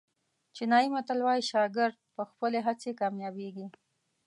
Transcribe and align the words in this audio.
چینایي 0.55 0.89
متل 0.95 1.19
وایي 1.23 1.43
شاګرد 1.51 1.97
په 2.15 2.21
خپلې 2.31 2.59
هڅې 2.67 2.89
کامیابېږي. 2.99 3.67